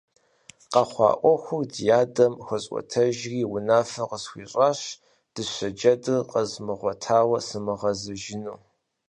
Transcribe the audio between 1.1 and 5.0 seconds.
Ӏуэхур ди адэм хуэсӀуэтэжати, унафэ къысхуищӀащ